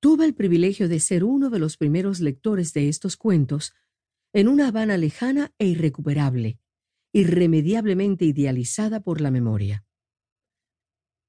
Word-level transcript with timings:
Tuve 0.00 0.24
el 0.24 0.34
privilegio 0.34 0.88
de 0.88 0.98
ser 0.98 1.24
uno 1.24 1.50
de 1.50 1.58
los 1.58 1.76
primeros 1.76 2.20
lectores 2.20 2.72
de 2.72 2.88
estos 2.88 3.18
cuentos 3.18 3.74
en 4.32 4.48
una 4.48 4.68
Habana 4.68 4.96
lejana 4.96 5.52
e 5.58 5.66
irrecuperable, 5.66 6.58
irremediablemente 7.12 8.24
idealizada 8.24 9.00
por 9.00 9.20
la 9.20 9.30
memoria. 9.30 9.84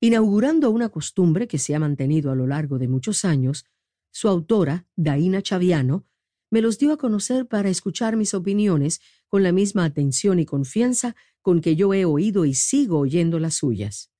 Inaugurando 0.00 0.70
una 0.70 0.88
costumbre 0.88 1.48
que 1.48 1.58
se 1.58 1.74
ha 1.74 1.80
mantenido 1.80 2.30
a 2.30 2.36
lo 2.36 2.46
largo 2.46 2.78
de 2.78 2.86
muchos 2.86 3.24
años, 3.24 3.66
su 4.12 4.28
autora, 4.28 4.86
Daina 4.94 5.42
Chaviano, 5.42 6.06
me 6.48 6.60
los 6.60 6.78
dio 6.78 6.92
a 6.92 6.96
conocer 6.96 7.48
para 7.48 7.70
escuchar 7.70 8.16
mis 8.16 8.34
opiniones 8.34 9.00
con 9.26 9.42
la 9.42 9.50
misma 9.50 9.84
atención 9.84 10.38
y 10.38 10.46
confianza 10.46 11.16
con 11.42 11.60
que 11.60 11.74
yo 11.74 11.92
he 11.92 12.04
oído 12.04 12.44
y 12.44 12.54
sigo 12.54 12.98
oyendo 13.00 13.40
las 13.40 13.54
suyas. 13.54 14.12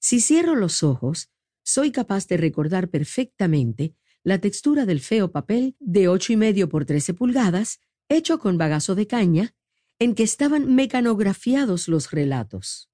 Si 0.00 0.20
cierro 0.20 0.56
los 0.56 0.82
ojos, 0.82 1.30
soy 1.70 1.92
capaz 1.92 2.26
de 2.26 2.36
recordar 2.36 2.88
perfectamente 2.88 3.94
la 4.24 4.38
textura 4.38 4.86
del 4.86 5.00
feo 5.00 5.30
papel 5.30 5.76
de 5.78 6.08
ocho 6.08 6.32
y 6.32 6.36
medio 6.36 6.68
por 6.68 6.84
trece 6.84 7.14
pulgadas, 7.14 7.78
hecho 8.08 8.40
con 8.40 8.58
bagazo 8.58 8.96
de 8.96 9.06
caña, 9.06 9.54
en 10.00 10.16
que 10.16 10.24
estaban 10.24 10.74
mecanografiados 10.74 11.86
los 11.86 12.10
relatos. 12.10 12.90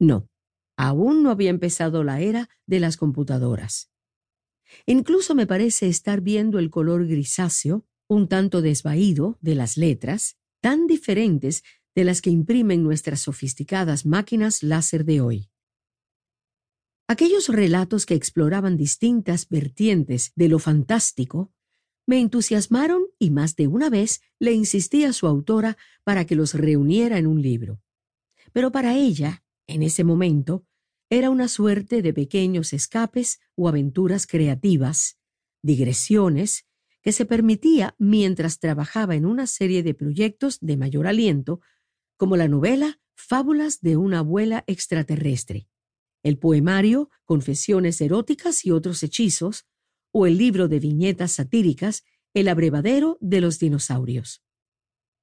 No, 0.00 0.28
aún 0.76 1.22
no 1.22 1.30
había 1.30 1.50
empezado 1.50 2.02
la 2.02 2.20
era 2.20 2.48
de 2.66 2.80
las 2.80 2.96
computadoras. 2.96 3.90
Incluso 4.86 5.36
me 5.36 5.46
parece 5.46 5.86
estar 5.86 6.20
viendo 6.20 6.58
el 6.58 6.70
color 6.70 7.06
grisáceo, 7.06 7.86
un 8.08 8.26
tanto 8.26 8.60
desvaído, 8.60 9.38
de 9.40 9.54
las 9.54 9.76
letras, 9.76 10.36
tan 10.60 10.88
diferentes 10.88 11.62
de 11.94 12.02
las 12.02 12.20
que 12.22 12.30
imprimen 12.30 12.82
nuestras 12.82 13.20
sofisticadas 13.20 14.04
máquinas 14.04 14.64
láser 14.64 15.04
de 15.04 15.20
hoy. 15.20 15.53
Aquellos 17.06 17.48
relatos 17.48 18.06
que 18.06 18.14
exploraban 18.14 18.78
distintas 18.78 19.48
vertientes 19.50 20.32
de 20.36 20.48
lo 20.48 20.58
fantástico 20.58 21.52
me 22.06 22.18
entusiasmaron 22.18 23.04
y 23.18 23.30
más 23.30 23.56
de 23.56 23.66
una 23.66 23.90
vez 23.90 24.22
le 24.38 24.52
insistí 24.52 25.04
a 25.04 25.12
su 25.12 25.26
autora 25.26 25.76
para 26.02 26.24
que 26.24 26.34
los 26.34 26.54
reuniera 26.54 27.18
en 27.18 27.26
un 27.26 27.42
libro. 27.42 27.82
Pero 28.52 28.72
para 28.72 28.96
ella, 28.96 29.44
en 29.66 29.82
ese 29.82 30.02
momento, 30.02 30.64
era 31.10 31.28
una 31.28 31.48
suerte 31.48 32.00
de 32.00 32.14
pequeños 32.14 32.72
escapes 32.72 33.40
o 33.54 33.68
aventuras 33.68 34.26
creativas, 34.26 35.18
digresiones, 35.62 36.66
que 37.02 37.12
se 37.12 37.26
permitía 37.26 37.94
mientras 37.98 38.58
trabajaba 38.58 39.14
en 39.14 39.26
una 39.26 39.46
serie 39.46 39.82
de 39.82 39.92
proyectos 39.92 40.58
de 40.60 40.78
mayor 40.78 41.06
aliento, 41.06 41.60
como 42.16 42.36
la 42.36 42.48
novela 42.48 42.98
Fábulas 43.14 43.80
de 43.80 43.96
una 43.96 44.18
abuela 44.20 44.64
extraterrestre, 44.66 45.68
el 46.24 46.38
poemario 46.38 47.10
Confesiones 47.24 48.00
eróticas 48.00 48.66
y 48.66 48.72
otros 48.72 49.02
hechizos, 49.02 49.66
o 50.10 50.26
el 50.26 50.36
libro 50.36 50.68
de 50.68 50.80
viñetas 50.80 51.32
satíricas 51.32 52.04
El 52.34 52.48
abrevadero 52.48 53.16
de 53.20 53.40
los 53.40 53.58
dinosaurios. 53.58 54.42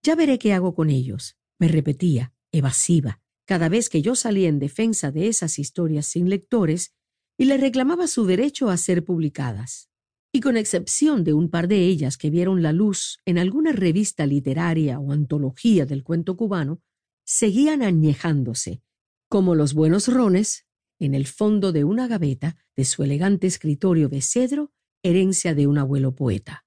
Ya 0.04 0.16
veré 0.16 0.40
qué 0.40 0.54
hago 0.54 0.74
con 0.74 0.90
ellos, 0.90 1.38
me 1.60 1.68
repetía, 1.68 2.34
evasiva, 2.52 3.22
cada 3.46 3.70
vez 3.70 3.90
que 3.90 4.02
yo 4.02 4.16
salía 4.16 4.48
en 4.48 4.60
defensa 4.60 5.12
de 5.12 5.28
esas 5.28 5.60
historias 5.60 6.08
sin 6.08 6.30
lectores 6.30 6.94
y 7.38 7.46
le 7.46 7.58
reclamaba 7.58 8.08
su 8.08 8.26
derecho 8.26 8.70
a 8.70 8.78
ser 8.78 9.04
publicadas. 9.04 9.90
Y 10.32 10.40
con 10.40 10.56
excepción 10.56 11.24
de 11.24 11.34
un 11.34 11.50
par 11.50 11.68
de 11.68 11.86
ellas 11.86 12.18
que 12.18 12.30
vieron 12.30 12.64
la 12.64 12.72
luz 12.72 13.20
en 13.26 13.38
alguna 13.38 13.74
revista 13.74 14.26
literaria 14.26 15.00
o 15.00 15.12
antología 15.12 15.86
del 15.86 16.04
cuento 16.04 16.38
cubano, 16.38 16.82
seguían 17.26 17.82
añejándose, 17.82 18.82
como 19.28 19.56
los 19.56 19.74
buenos 19.74 20.08
rones, 20.08 20.66
en 21.06 21.16
el 21.16 21.26
fondo 21.26 21.72
de 21.72 21.84
una 21.84 22.08
gaveta 22.08 22.58
de 22.76 22.86
su 22.86 23.04
elegante 23.04 23.48
escritorio 23.48 24.08
de 24.08 24.22
cedro, 24.22 24.72
herencia 25.02 25.56
de 25.56 25.66
un 25.66 25.80
abuelo 25.80 26.14
poeta. 26.14 26.66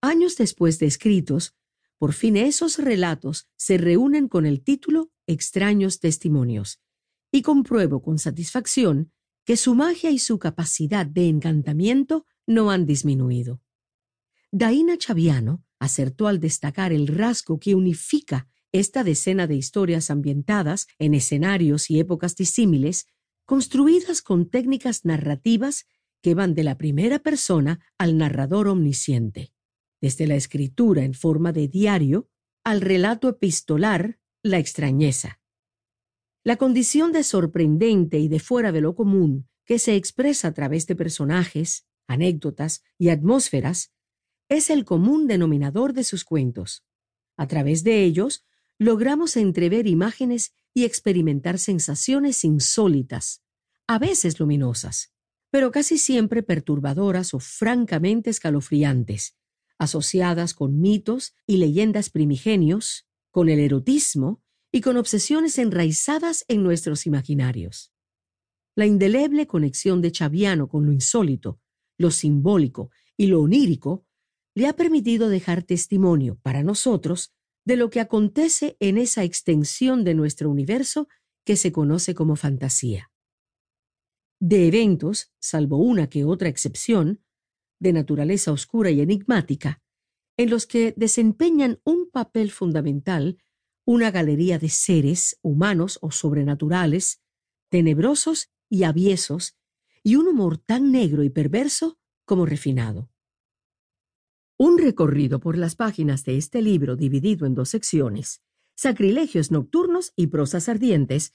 Años 0.00 0.36
después 0.36 0.78
de 0.80 0.86
escritos, 0.86 1.54
por 1.96 2.12
fin 2.12 2.36
esos 2.36 2.78
relatos 2.78 3.48
se 3.56 3.78
reúnen 3.78 4.28
con 4.28 4.46
el 4.46 4.62
título 4.62 5.12
Extraños 5.26 6.00
Testimonios, 6.00 6.80
y 7.30 7.42
compruebo 7.42 8.02
con 8.02 8.18
satisfacción 8.18 9.12
que 9.44 9.56
su 9.56 9.76
magia 9.76 10.10
y 10.10 10.18
su 10.18 10.40
capacidad 10.40 11.06
de 11.06 11.28
encantamiento 11.28 12.26
no 12.46 12.72
han 12.72 12.84
disminuido. 12.84 13.62
Daina 14.50 14.98
Chaviano 14.98 15.64
acertó 15.78 16.26
al 16.26 16.40
destacar 16.40 16.92
el 16.92 17.06
rasgo 17.06 17.60
que 17.60 17.76
unifica 17.76 18.48
esta 18.72 19.04
decena 19.04 19.46
de 19.46 19.54
historias 19.54 20.10
ambientadas 20.10 20.86
en 20.98 21.14
escenarios 21.14 21.90
y 21.90 22.00
épocas 22.00 22.34
disímiles, 22.36 23.06
construidas 23.46 24.20
con 24.20 24.50
técnicas 24.50 25.04
narrativas 25.04 25.86
que 26.20 26.34
van 26.34 26.54
de 26.54 26.64
la 26.64 26.76
primera 26.76 27.20
persona 27.20 27.80
al 27.96 28.18
narrador 28.18 28.68
omnisciente 28.68 29.52
desde 30.00 30.26
la 30.26 30.34
escritura 30.34 31.04
en 31.04 31.14
forma 31.14 31.52
de 31.52 31.68
diario 31.68 32.28
al 32.64 32.80
relato 32.80 33.28
epistolar, 33.28 34.18
la 34.42 34.58
extrañeza. 34.58 35.40
La 36.44 36.56
condición 36.56 37.12
de 37.12 37.22
sorprendente 37.22 38.18
y 38.18 38.28
de 38.28 38.38
fuera 38.38 38.72
de 38.72 38.80
lo 38.80 38.94
común 38.94 39.48
que 39.64 39.78
se 39.78 39.96
expresa 39.96 40.48
a 40.48 40.52
través 40.52 40.86
de 40.86 40.94
personajes, 40.94 41.86
anécdotas 42.06 42.84
y 42.98 43.08
atmósferas 43.08 43.92
es 44.48 44.70
el 44.70 44.84
común 44.84 45.26
denominador 45.26 45.92
de 45.92 46.04
sus 46.04 46.24
cuentos. 46.24 46.84
A 47.36 47.48
través 47.48 47.82
de 47.82 48.04
ellos 48.04 48.44
logramos 48.78 49.36
entrever 49.36 49.88
imágenes 49.88 50.54
y 50.76 50.84
experimentar 50.84 51.58
sensaciones 51.58 52.44
insólitas, 52.44 53.42
a 53.86 53.98
veces 53.98 54.38
luminosas, 54.38 55.10
pero 55.50 55.70
casi 55.70 55.96
siempre 55.96 56.42
perturbadoras 56.42 57.32
o 57.32 57.40
francamente 57.40 58.28
escalofriantes, 58.28 59.38
asociadas 59.78 60.52
con 60.52 60.78
mitos 60.78 61.34
y 61.46 61.56
leyendas 61.56 62.10
primigenios, 62.10 63.08
con 63.30 63.48
el 63.48 63.58
erotismo 63.58 64.42
y 64.70 64.82
con 64.82 64.98
obsesiones 64.98 65.56
enraizadas 65.56 66.44
en 66.46 66.62
nuestros 66.62 67.06
imaginarios. 67.06 67.94
La 68.74 68.84
indeleble 68.84 69.46
conexión 69.46 70.02
de 70.02 70.12
Chaviano 70.12 70.68
con 70.68 70.84
lo 70.84 70.92
insólito, 70.92 71.58
lo 71.96 72.10
simbólico 72.10 72.90
y 73.16 73.28
lo 73.28 73.40
onírico 73.40 74.04
le 74.54 74.66
ha 74.66 74.74
permitido 74.74 75.30
dejar 75.30 75.62
testimonio 75.62 76.38
para 76.42 76.62
nosotros 76.62 77.32
de 77.66 77.76
lo 77.76 77.90
que 77.90 78.00
acontece 78.00 78.76
en 78.80 78.96
esa 78.96 79.24
extensión 79.24 80.04
de 80.04 80.14
nuestro 80.14 80.48
universo 80.48 81.08
que 81.44 81.56
se 81.56 81.72
conoce 81.72 82.14
como 82.14 82.36
fantasía. 82.36 83.10
De 84.40 84.68
eventos, 84.68 85.32
salvo 85.38 85.78
una 85.78 86.08
que 86.08 86.24
otra 86.24 86.48
excepción, 86.48 87.22
de 87.78 87.92
naturaleza 87.92 88.52
oscura 88.52 88.90
y 88.90 89.00
enigmática, 89.00 89.82
en 90.38 90.48
los 90.48 90.66
que 90.66 90.94
desempeñan 90.96 91.80
un 91.84 92.08
papel 92.10 92.50
fundamental 92.50 93.38
una 93.84 94.10
galería 94.10 94.58
de 94.58 94.68
seres 94.68 95.38
humanos 95.42 95.98
o 96.02 96.10
sobrenaturales, 96.10 97.22
tenebrosos 97.68 98.50
y 98.68 98.82
aviesos, 98.82 99.56
y 100.02 100.16
un 100.16 100.26
humor 100.26 100.58
tan 100.58 100.90
negro 100.90 101.22
y 101.22 101.30
perverso 101.30 101.98
como 102.24 102.46
refinado. 102.46 103.10
Un 104.58 104.78
recorrido 104.78 105.38
por 105.38 105.58
las 105.58 105.76
páginas 105.76 106.24
de 106.24 106.38
este 106.38 106.62
libro 106.62 106.96
dividido 106.96 107.46
en 107.46 107.54
dos 107.54 107.68
secciones, 107.68 108.40
Sacrilegios 108.74 109.50
Nocturnos 109.50 110.14
y 110.16 110.28
Prosas 110.28 110.70
Ardientes, 110.70 111.34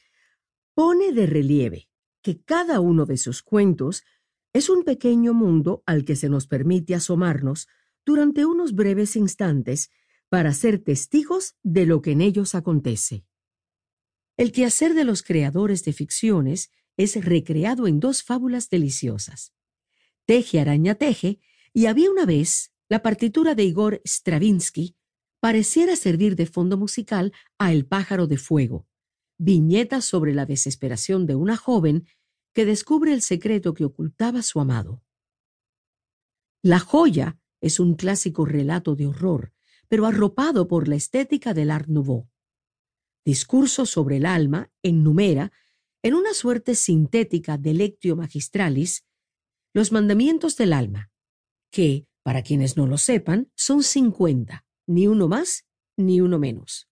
pone 0.74 1.12
de 1.12 1.28
relieve 1.28 1.88
que 2.24 2.42
cada 2.42 2.80
uno 2.80 3.06
de 3.06 3.18
sus 3.18 3.44
cuentos 3.44 4.04
es 4.54 4.70
un 4.70 4.84
pequeño 4.84 5.36
mundo 5.36 5.84
al 5.86 6.04
que 6.04 6.16
se 6.16 6.30
nos 6.30 6.48
permite 6.48 6.96
asomarnos 6.96 7.68
durante 8.06 8.46
unos 8.46 8.74
breves 8.74 9.16
instantes 9.16 9.92
para 10.30 10.52
ser 10.54 10.80
testigos 10.80 11.56
de 11.62 11.86
lo 11.86 12.02
que 12.02 12.12
en 12.12 12.22
ellos 12.22 12.56
acontece. 12.56 13.24
El 14.36 14.52
quehacer 14.52 14.96
de 14.96 15.04
los 15.04 15.22
creadores 15.22 15.84
de 15.84 15.94
ficciones 15.94 16.72
es 16.98 17.24
recreado 17.24 17.86
en 17.86 18.00
dos 18.00 18.24
fábulas 18.24 18.70
deliciosas. 18.70 19.54
Teje 20.26 20.60
araña 20.60 20.96
teje 20.96 21.40
y 21.74 21.86
había 21.86 22.10
una 22.10 22.26
vez 22.26 22.71
la 22.92 23.02
partitura 23.02 23.56
de 23.56 23.64
Igor 23.64 24.02
Stravinsky 24.04 24.98
pareciera 25.40 25.96
servir 25.96 26.36
de 26.36 26.46
fondo 26.46 26.76
musical 26.76 27.32
a 27.58 27.72
El 27.72 27.86
pájaro 27.86 28.28
de 28.28 28.36
fuego, 28.36 28.86
viñeta 29.38 30.02
sobre 30.02 30.34
la 30.34 30.46
desesperación 30.46 31.26
de 31.26 31.36
una 31.36 31.56
joven 31.56 32.06
que 32.54 32.66
descubre 32.66 33.14
el 33.14 33.22
secreto 33.22 33.74
que 33.74 33.86
ocultaba 33.86 34.42
su 34.42 34.60
amado. 34.60 35.02
La 36.62 36.80
joya 36.80 37.40
es 37.62 37.80
un 37.80 37.96
clásico 37.96 38.44
relato 38.44 38.98
de 38.98 39.08
horror, 39.08 39.54
pero 39.88 40.06
arropado 40.06 40.68
por 40.68 40.90
la 40.90 40.96
estética 40.96 41.54
del 41.54 41.72
Art 41.72 41.88
Nouveau. 41.88 42.28
Discurso 43.24 43.86
sobre 43.86 44.18
el 44.18 44.26
alma 44.26 44.70
enumera, 44.84 45.54
en 46.04 46.14
una 46.14 46.34
suerte 46.34 46.76
sintética 46.76 47.58
de 47.58 47.74
lectio 47.74 48.18
magistralis, 48.18 49.06
los 49.74 49.94
mandamientos 49.94 50.58
del 50.58 50.74
alma, 50.74 51.10
que, 51.72 52.06
para 52.24 52.44
quienes 52.44 52.78
no 52.78 52.88
lo 52.88 52.98
sepan, 52.98 53.52
son 53.56 53.84
cincuenta, 53.84 54.66
ni 54.88 55.08
uno 55.08 55.28
más 55.28 55.66
ni 55.98 56.22
uno 56.22 56.40
menos. 56.40 56.91